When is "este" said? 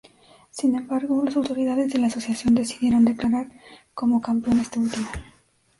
4.63-4.79